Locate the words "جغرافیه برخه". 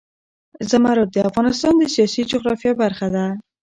2.31-3.07